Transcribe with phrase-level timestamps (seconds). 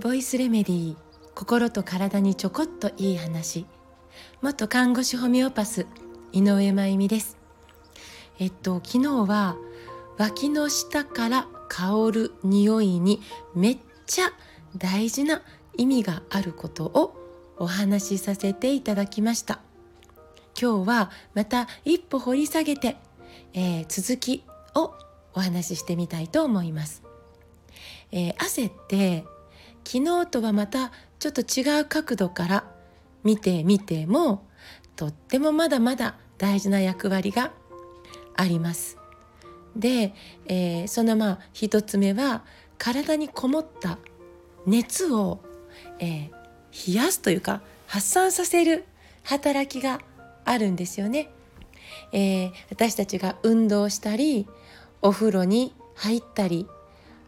[0.00, 0.96] ボイスレメディー
[1.34, 3.66] 心と体にちょこっといい話。
[4.40, 5.88] 元看護師ホメオパス
[6.30, 7.36] 井上真由美です。
[8.38, 9.56] えっと昨日は
[10.16, 13.20] 脇の下から香る匂いに
[13.56, 14.30] めっちゃ
[14.76, 15.42] 大事な
[15.76, 17.16] 意味があることを
[17.56, 19.58] お話しさせていただきました。
[20.56, 22.96] 今日はまた一歩掘り下げて、
[23.54, 24.44] えー、続き
[24.78, 24.94] を
[25.34, 27.02] お話ししてみたいと思います、
[28.12, 29.24] えー、汗って
[29.84, 32.64] 昨日とはまたちょっと違う角度から
[33.24, 34.46] 見てみても
[34.96, 37.52] とってもまだまだ大事な役割が
[38.36, 38.98] あります。
[39.76, 40.14] で、
[40.46, 42.44] えー、そのまあ一つ目は
[42.78, 43.98] 体にこもった
[44.66, 45.40] 熱を、
[45.98, 48.84] えー、冷やすというか発散させる
[49.24, 50.00] 働きが
[50.44, 51.30] あるんですよね。
[52.12, 54.46] えー、私たちが運動したり
[55.02, 56.66] お風呂に入ったり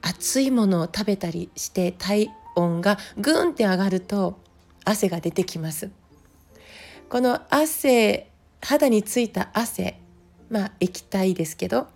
[0.00, 4.38] 熱いものを食べたりして体温がグンって上がると
[4.84, 5.90] 汗が出てきます。
[7.08, 10.00] この汗肌についた汗
[10.50, 11.88] まあ液体ですけど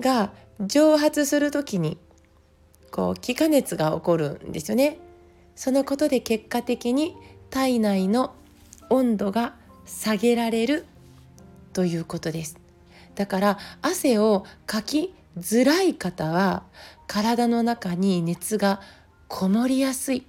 [0.00, 1.98] が蒸発する時に
[2.90, 4.98] こう気化熱が起こるんですよね。
[5.54, 7.14] そのことで結果的に
[7.50, 8.34] 体内の
[8.88, 9.54] 温度が
[9.84, 10.86] 下げられる
[11.72, 12.59] ということです。
[13.14, 16.64] だから汗をかきづらい方は
[17.06, 18.80] 体の中に熱が
[19.28, 20.26] こもりやすい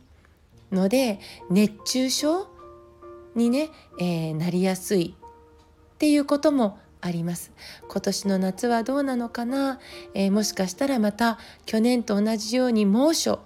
[0.71, 2.47] ので熱中症
[3.35, 5.15] にね、えー、なりやすい
[5.93, 7.51] っていうこともあります。
[7.89, 9.79] 今年の夏はどうなのかな、
[10.13, 13.39] えー、もしかしたらまた去年と同じように猛暑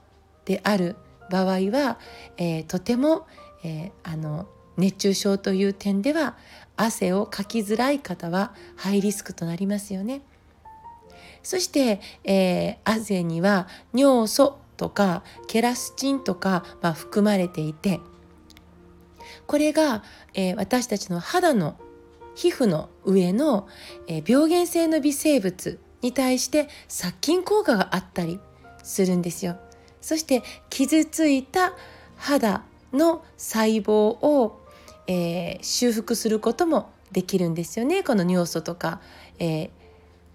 [0.44, 0.98] である
[1.32, 2.00] 場合は、
[2.38, 3.28] えー、とても、
[3.64, 4.48] えあの
[4.78, 6.38] 熱中症という点では
[6.78, 10.22] 汗をかきづらい方はハイリスクとなりますよね。
[11.44, 18.00] そして、えー、汗には尿素とかケラスチンとか、まあ、含まれていて
[19.46, 20.04] これが、
[20.34, 21.78] えー、私たちの肌の
[22.36, 23.68] 皮膚の上の、
[24.08, 28.40] えー、病原性の微生物に対して殺菌効果があったり
[28.84, 29.58] するんですよ。
[30.02, 31.74] そして傷ついた
[32.18, 34.62] 肌の細胞を、
[35.08, 38.04] えー、修復することもできるんですよね。
[38.04, 39.02] この尿素とか、
[39.40, 39.70] えー、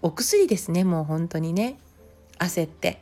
[0.01, 0.83] お薬ですね。
[0.83, 1.77] もう本当にね。
[2.37, 3.01] 汗って。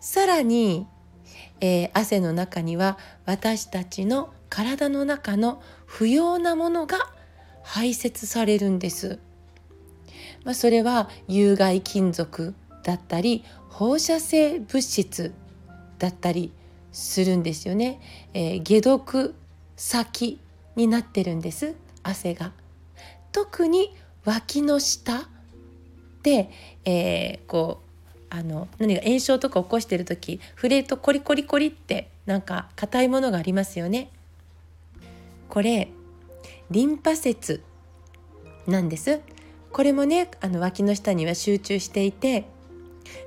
[0.00, 0.86] さらに、
[1.60, 6.98] えー、汗の中には私たちの体の中の不要なものが
[7.62, 9.18] 排泄されるんです。
[10.44, 15.34] まあ、それは有害金属だったり放射性物質
[15.98, 16.50] だったり
[16.92, 18.00] するんですよね。
[18.32, 19.34] えー、解毒
[19.80, 20.38] 先
[20.76, 22.52] になってるんです汗が。
[23.32, 23.96] 特に
[24.26, 25.26] 脇の下
[26.22, 26.50] で、
[26.84, 27.80] えー、こ
[28.14, 34.10] うあの何か炎症とか起こしてる時触れるとコリコリコリってなんか硬いものがありますよね。
[35.48, 35.88] これ
[36.70, 37.62] リンパ節
[38.66, 39.20] なんです。
[39.72, 42.44] これもねあの脇の下には集中していて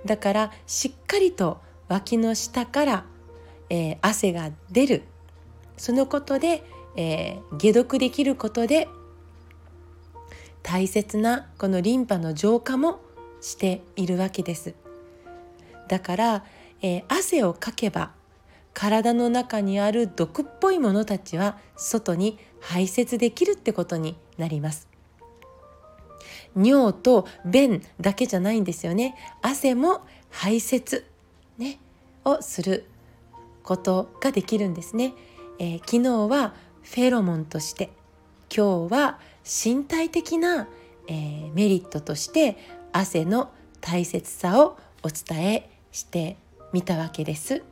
[0.05, 3.05] だからしっかりと脇の下から、
[3.71, 5.03] えー、汗が出る
[5.77, 6.63] そのことで、
[6.95, 8.87] えー、解毒できることで
[10.61, 13.01] 大切なこのリンパの浄化も
[13.41, 14.73] しているわけです。
[15.89, 16.45] だから、
[16.81, 18.11] えー、汗をかけば
[18.73, 24.87] 体の中にある毒っぽいものたちは外に排泄できるってことになります。
[26.55, 29.15] 尿と便だけじゃないんですよね。
[29.41, 31.03] 汗も排泄、
[31.57, 31.79] ね、
[32.25, 32.85] をする
[33.63, 35.13] ことができるんですね。
[35.59, 36.53] えー、昨日は
[36.83, 37.91] フェロモンとして
[38.55, 40.67] 今日は身体的な、
[41.07, 42.57] えー、メリットとして
[42.91, 46.37] 汗の大切さをお伝えして
[46.71, 47.63] みたわけです。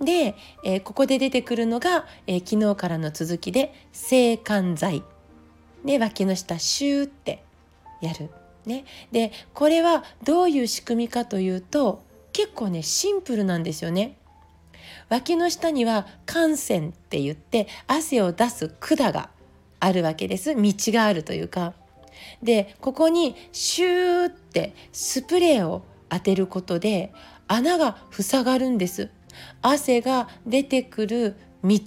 [0.00, 5.02] で、えー、ここで出てくるのが、えー、昨日からの続きで制汗剤
[5.84, 7.44] で脇の下シューって
[8.00, 8.30] やる。
[8.64, 12.00] ね、でこれはどういう仕組みかというと
[12.32, 14.16] 結構ねシンプルなんですよね。
[15.08, 19.30] 脇の下には汗腺って言って汗を出す管が
[19.80, 20.54] あるわけです。
[20.54, 21.74] 道があるというか。
[22.42, 27.12] でここにシューってスプレーを当てることで
[27.48, 29.10] 穴が塞がるんです。
[29.60, 31.78] 汗が出てくる道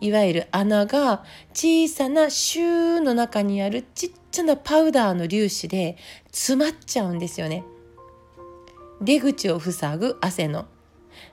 [0.00, 5.96] いわゆる穴が小さなシューの中にあるちっちゃなパウダーの粒子で
[6.30, 7.64] 詰まっちゃうんですよね。
[9.00, 10.66] 出口を塞ぐ汗の。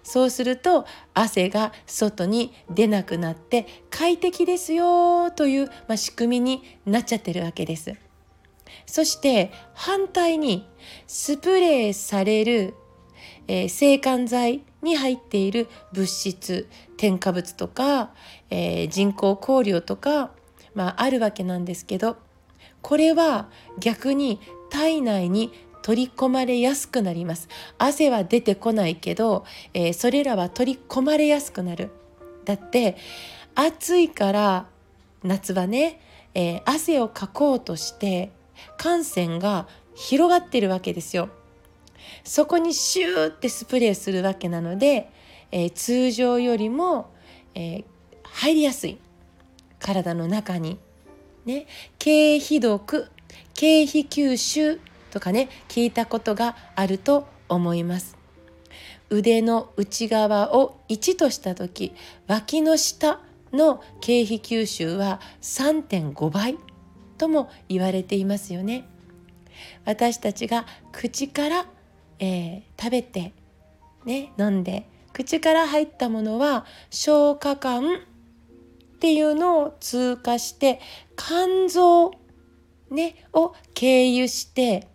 [0.04, 7.95] そうすると汗が外に出なくなって快適ですよという、まあ、仕組みになっちゃってるわけです。
[8.86, 10.68] そして反対に
[11.07, 12.74] スプレーされる、
[13.48, 16.68] えー、制汗剤に入っている物質
[16.98, 18.12] 添加物とか、
[18.50, 20.31] えー、人工香料とか、
[20.74, 22.18] まあ、あるわけなんですけど
[22.81, 23.50] これは
[23.80, 25.51] 逆に体内に
[25.88, 27.48] 取り込まれやすくなります。
[27.78, 31.92] 汗は出てこないけど、えー、それらは取り込まれやすくなる。
[32.44, 32.98] だって
[33.56, 34.66] 暑いから
[35.24, 36.01] 夏はね、
[36.34, 38.31] えー、汗をかこうとして
[38.78, 41.30] 汗腺が広がってるわけですよ。
[42.25, 45.10] そこにシューってスプレーするわけなので、
[45.54, 47.13] えー、通常よりも、
[47.56, 47.86] え、
[48.24, 48.98] 入りやすい。
[49.80, 50.80] 体の中に。
[51.45, 51.66] ね、
[51.98, 53.10] 経皮毒
[53.54, 54.81] 経皮吸収。
[55.18, 58.16] とかね聞いたことがあると思います。
[59.10, 61.96] 腕の内側を1とした時
[62.28, 63.19] 脇の下
[63.52, 66.58] の経費吸収は3.5倍
[67.18, 68.88] とも言われていますよね。
[69.86, 71.66] 私たちが口から、
[72.19, 73.34] えー、食べて、
[74.06, 80.80] ね、飲んで口から入ったものは消化管っていうのを通過して
[81.16, 82.12] 肝臓、
[82.92, 84.88] ね、を経由して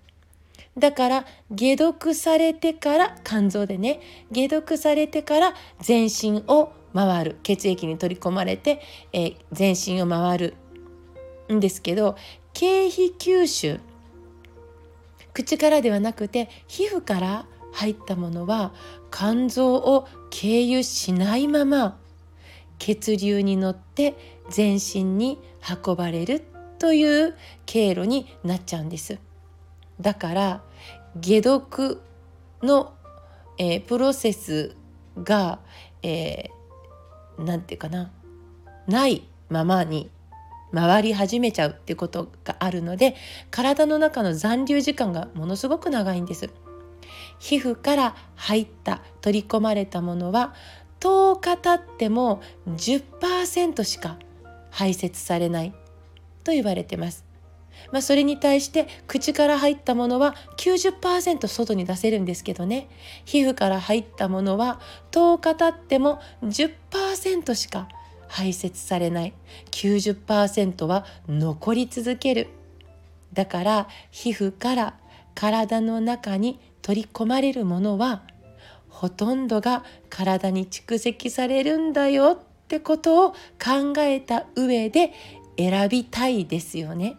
[0.78, 4.00] だから解毒されてから肝臓でね
[4.32, 8.80] 解毒されてから全身を回る血液に取り込まれて、
[9.12, 10.54] えー、全身を回る
[11.52, 12.16] んですけど
[12.52, 13.80] 経皮吸収
[15.34, 18.72] 口からではなくて皮膚から入ったものは
[19.10, 21.98] 肝臓を経由しないまま
[22.78, 24.14] 血流に乗って
[24.50, 25.38] 全身に
[25.84, 26.42] 運ばれる
[26.78, 27.34] という
[27.64, 29.18] 経路になっちゃうんです。
[30.02, 30.62] だから
[31.20, 32.02] 解毒
[32.62, 32.92] の、
[33.58, 34.76] えー、プロセス
[35.16, 35.60] が、
[36.02, 36.50] え
[37.38, 38.10] 何て言うかな
[38.86, 40.10] ないままに
[40.72, 43.14] 回り始めちゃうっていうことがあるので
[43.50, 46.50] 体の中の残留時間がものすごく長いんです。
[47.38, 50.54] 皮膚から入った取り込まれたものは
[51.00, 54.18] 10日経っても10%しか
[54.70, 55.74] 排泄されない
[56.44, 57.31] と言われてます。
[57.90, 62.88] まあ、それに対して口から入ったものは90%外に出せるんですけどね。
[63.24, 64.80] 皮膚から入ったものは
[65.10, 67.88] 10日経っても10%しか
[68.28, 69.34] 排泄されない。
[69.70, 72.48] 90%は残り続ける。
[73.32, 74.94] だから皮膚から
[75.34, 78.22] 体の中に取り込まれるものは
[78.88, 85.12] ほとんどが体に蓄積されるんだよってことを考えた上で
[85.56, 87.16] 選びたいですよね。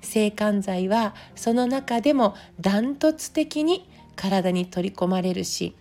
[0.00, 5.74] 制汗剤はその中でもダントツ的に体に取り込まれるし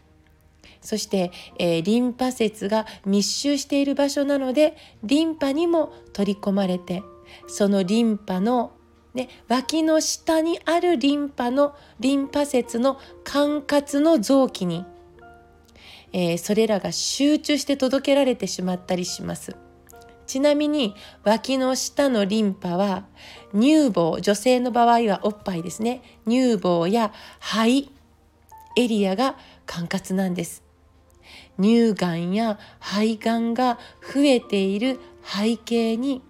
[0.82, 7.04] そして、えー、リンパ節が密集している場所なのでリンパにも取り込まれて
[7.48, 8.74] そのリンパの、
[9.14, 14.86] ね、脇の下にあるリンパのリンパ節の管轄の臓器に、
[16.12, 19.56] えー、それらが集中して届けられてしまったりします。
[20.26, 23.06] ちなみに脇の下のリンパは
[23.54, 26.02] 乳房女性の場合はおっぱいですね。
[26.28, 27.92] 乳房や肺
[28.76, 30.64] エリアが管轄なんです。
[31.62, 36.22] 乳がんや肺がんが増えている背景に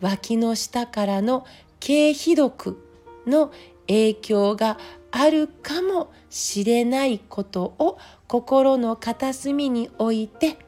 [0.00, 1.46] 脇の下からの
[1.80, 2.78] 経皮毒
[3.26, 3.52] の
[3.86, 4.78] 影響が
[5.10, 10.58] あるかもしれないことを心の片隅に置いて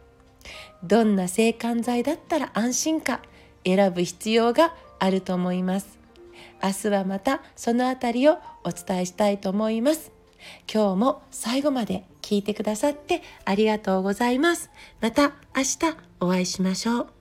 [0.82, 3.20] どんな制汗剤だったら安心か
[3.64, 5.98] 選ぶ必要があると思います。
[6.62, 10.12] 明日はまたそのあたりをお伝えしたいと思います。
[10.72, 14.70] 今日も最後まで聞いてくださってありがとうございます。
[15.00, 15.78] また明日
[16.20, 17.13] お会いしましょう。